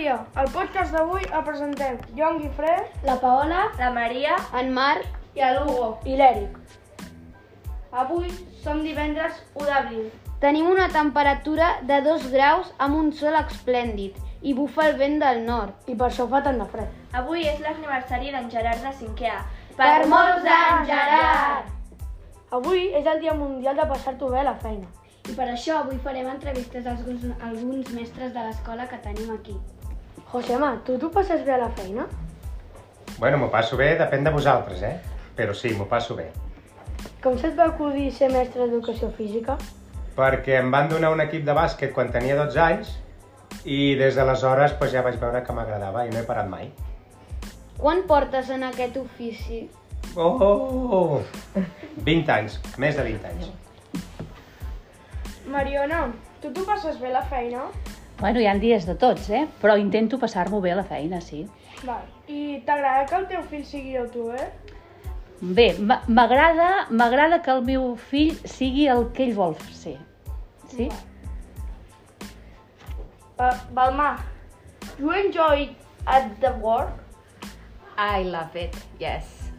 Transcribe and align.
dia. 0.00 0.16
Al 0.34 0.48
podcast 0.54 0.94
d'avui 0.94 1.24
el 1.28 1.42
presentem 1.44 1.98
jo, 2.16 2.28
en 2.28 2.38
Guifré 2.40 2.76
La 3.04 3.18
Paola, 3.20 3.66
La 3.78 3.90
Maria 3.92 4.36
en 4.56 4.72
Marc, 4.72 5.04
i 5.36 5.42
l'Hugo. 5.44 5.98
i 6.04 6.16
l'Èric. 6.16 6.56
Avui 7.92 8.30
som 8.62 8.80
divendres 8.82 9.42
1 9.54 9.66
d'abril. 9.66 10.06
Tenim 10.40 10.70
una 10.70 10.88
temperatura 10.88 11.68
de 11.82 12.00
2 12.06 12.30
graus 12.32 12.72
amb 12.78 12.96
un 12.96 13.12
sol 13.12 13.36
esplèndid 13.36 14.16
i 14.40 14.54
bufa 14.54 14.86
el 14.88 14.96
vent 14.96 15.18
del 15.20 15.44
nord. 15.44 15.74
I 15.86 15.94
per 15.94 16.08
això 16.08 16.26
fa 16.30 16.40
tant 16.46 16.58
de 16.62 16.68
fred. 16.72 16.88
Avui 17.12 17.44
és 17.44 17.60
l'aniversari 17.60 18.32
d'en 18.32 18.48
Gerard 18.50 18.80
de 18.86 18.94
5è 19.02 19.34
A. 19.34 19.42
Per 19.76 20.06
molts 20.08 20.48
anys, 20.48 20.88
Gerard! 20.88 21.68
Avui 22.50 22.88
és 22.94 23.06
el 23.06 23.20
dia 23.20 23.34
mundial 23.34 23.76
de 23.76 23.86
passar-t'ho 23.92 24.32
bé 24.32 24.40
a 24.40 24.48
la 24.48 24.56
feina. 24.64 24.88
I 25.28 25.36
per 25.36 25.50
això 25.52 25.82
avui 25.82 25.98
farem 26.04 26.28
entrevistes 26.30 26.86
a 26.86 26.94
alguns, 26.96 27.26
alguns 27.44 27.92
mestres 27.92 28.32
de 28.32 28.44
l'escola 28.46 28.86
que 28.88 28.98
tenim 29.04 29.30
aquí. 29.34 29.56
Josema, 30.32 30.76
tu 30.86 30.96
t'ho 30.98 31.10
passes 31.12 31.44
bé 31.44 31.54
a 31.54 31.60
la 31.64 31.70
feina? 31.76 32.06
Bueno, 33.18 33.38
m'ho 33.38 33.50
passo 33.52 33.76
bé, 33.76 33.92
depèn 33.98 34.24
de 34.24 34.32
vosaltres, 34.32 34.82
eh? 34.86 34.96
Però 35.36 35.54
sí, 35.54 35.74
m'ho 35.76 35.86
passo 35.90 36.16
bé. 36.16 36.30
Com 37.20 37.36
se't 37.40 37.56
va 37.58 37.66
acudir 37.72 38.08
ser 38.16 38.30
mestre 38.32 38.64
d'educació 38.64 39.10
física? 39.16 39.58
Perquè 40.16 40.56
em 40.60 40.70
van 40.72 40.88
donar 40.88 41.12
un 41.12 41.20
equip 41.24 41.44
de 41.44 41.56
bàsquet 41.56 41.92
quan 41.96 42.12
tenia 42.14 42.38
12 42.38 42.62
anys 42.64 42.94
i 43.64 43.96
des 44.00 44.16
d'aleshores 44.16 44.76
pues, 44.78 44.92
ja 44.94 45.02
vaig 45.04 45.18
veure 45.20 45.42
que 45.44 45.56
m'agradava 45.56 46.06
i 46.06 46.14
no 46.14 46.20
he 46.20 46.26
parat 46.28 46.48
mai. 46.48 46.70
Quan 47.80 48.04
portes 48.08 48.50
en 48.52 48.64
aquest 48.68 48.96
ofici? 49.00 49.66
Oh, 50.16 50.36
oh, 50.40 50.96
oh! 50.96 51.62
20 52.04 52.32
anys, 52.34 52.60
més 52.80 52.96
de 52.96 53.04
20 53.06 53.28
anys. 53.30 53.50
Mariona, 55.50 56.04
tu 56.40 56.52
t'ho 56.54 56.64
passes 56.64 56.98
bé 57.02 57.10
la 57.12 57.22
feina? 57.26 57.64
Bueno, 58.20 58.40
hi 58.40 58.46
ha 58.46 58.54
dies 58.60 58.84
de 58.86 58.94
tots, 59.00 59.30
eh? 59.32 59.46
Però 59.62 59.76
intento 59.80 60.18
passar-m'ho 60.20 60.60
bé 60.60 60.74
a 60.74 60.76
la 60.78 60.84
feina, 60.84 61.20
sí. 61.24 61.46
Val. 61.82 62.04
I 62.28 62.60
t'agrada 62.66 63.06
que 63.08 63.16
el 63.18 63.26
teu 63.30 63.42
fill 63.50 63.64
sigui 63.66 63.94
youtuber? 63.96 64.50
Bé, 65.40 65.70
m- 65.80 66.00
m'agrada 66.06 66.68
m'agrada 66.90 67.40
que 67.42 67.50
el 67.54 67.62
meu 67.64 67.94
fill 68.10 68.34
sigui 68.44 68.86
el 68.92 69.06
que 69.16 69.24
ell 69.26 69.34
vol 69.38 69.56
ser. 69.72 69.96
Sí? 70.68 70.90
Uh, 73.40 73.54
Balmà, 73.74 74.10
you 74.98 75.10
enjoy 75.16 75.70
at 76.06 76.28
the 76.44 76.52
work? 76.60 76.92
I 77.96 78.22
love 78.22 78.54
it, 78.54 78.76
yes. 79.00 79.50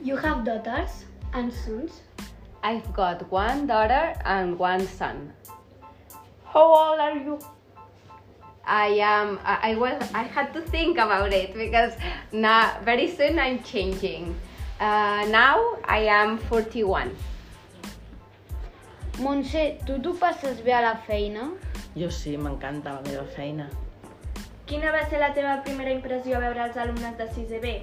You 0.00 0.16
have 0.16 0.44
daughters 0.44 1.04
and 1.32 1.52
sons? 1.52 2.02
I've 2.64 2.94
got 2.94 3.30
one 3.30 3.66
daughter 3.66 4.14
and 4.24 4.58
one 4.58 4.86
son. 4.86 5.34
How 6.46 6.62
old 6.64 6.98
are 6.98 7.14
you? 7.14 7.38
I 8.64 8.86
am. 8.86 9.38
I, 9.44 9.72
I 9.72 9.74
was. 9.74 10.02
I 10.14 10.22
had 10.22 10.54
to 10.54 10.62
think 10.62 10.96
about 10.96 11.34
it 11.34 11.52
because 11.52 11.92
now 12.32 12.80
very 12.82 13.06
soon 13.14 13.38
I'm 13.38 13.62
changing. 13.62 14.34
Uh, 14.80 15.26
now 15.28 15.76
I 15.84 16.06
am 16.08 16.38
41. 16.38 17.14
Montse, 19.18 19.78
tu 19.84 19.98
t'ho 20.00 20.14
passes 20.18 20.62
bé 20.64 20.72
a 20.72 20.80
la 20.80 20.94
feina? 21.06 21.50
Jo 21.94 22.08
sí, 22.08 22.38
m'encanta 22.38 22.94
la 22.96 23.02
meva 23.02 23.26
feina. 23.36 23.68
Quina 24.64 24.90
va 24.90 25.04
ser 25.10 25.20
la 25.20 25.34
teva 25.36 25.60
primera 25.62 25.92
impressió 25.92 26.38
a 26.38 26.40
veure 26.48 26.64
els 26.64 26.80
alumnes 26.80 27.20
de 27.20 27.28
6è 27.28 27.60
B? 27.60 27.76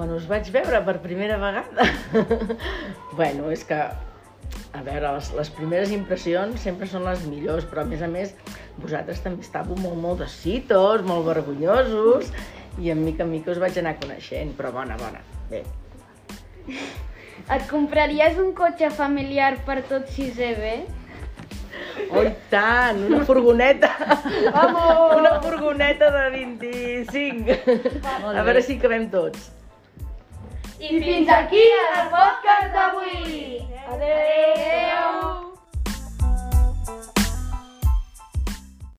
Quan 0.00 0.14
us 0.16 0.24
vaig 0.24 0.46
veure 0.48 0.78
per 0.80 0.94
primera 1.04 1.34
vegada... 1.36 1.84
bueno, 3.18 3.50
és 3.52 3.60
que, 3.68 3.76
a 3.76 4.80
veure, 4.86 5.10
les, 5.18 5.26
les 5.36 5.50
primeres 5.52 5.92
impressions 5.92 6.62
sempre 6.64 6.88
són 6.88 7.04
les 7.04 7.26
millors, 7.28 7.66
però 7.68 7.82
a 7.82 7.90
més 7.90 8.00
a 8.00 8.08
més 8.08 8.32
vosaltres 8.80 9.20
també 9.20 9.44
estàveu 9.44 9.76
molt, 9.76 9.98
molt 10.00 10.22
decitos, 10.24 11.04
molt 11.04 11.28
vergonyosos, 11.28 12.32
i 12.80 12.88
en 12.94 13.04
mica 13.04 13.26
en 13.26 13.34
mica 13.34 13.52
us 13.52 13.60
vaig 13.60 13.76
anar 13.82 13.92
coneixent, 14.00 14.56
però 14.56 14.72
bona, 14.78 14.96
bona. 15.04 15.20
Bé, 15.52 15.60
Et 17.52 17.68
compraries 17.68 18.40
un 18.40 18.56
cotxe 18.56 18.88
familiar 18.96 19.52
per 19.68 19.82
tot 19.92 20.08
6è 20.16 20.50
B? 20.64 20.74
oh 22.16 22.26
tant, 22.48 23.04
una 23.04 23.20
furgoneta! 23.28 23.92
Vamos! 24.56 25.16
Una 25.20 25.36
furgoneta 25.44 26.08
de 26.16 26.28
25! 26.40 27.62
A 28.32 28.40
veure 28.40 28.64
si 28.64 28.80
cabem 28.80 29.10
tots. 29.12 29.50
I, 30.80 31.00
fins 31.04 31.28
aquí 31.28 31.60
el 31.60 32.08
podcast 32.08 32.72
d'avui. 32.72 33.60
Adéu. 33.92 34.99